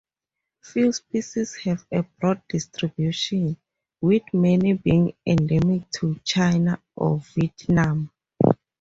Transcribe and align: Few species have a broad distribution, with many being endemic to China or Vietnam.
Few 0.63 0.91
species 0.93 1.53
have 1.57 1.85
a 1.91 2.01
broad 2.01 2.41
distribution, 2.49 3.57
with 4.01 4.23
many 4.33 4.73
being 4.73 5.13
endemic 5.27 5.91
to 5.91 6.19
China 6.23 6.81
or 6.95 7.19
Vietnam. 7.35 8.09